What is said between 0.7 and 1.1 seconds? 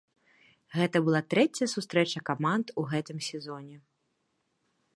Гэта